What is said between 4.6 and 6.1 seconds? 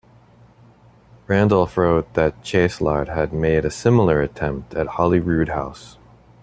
at Holyroodhouse.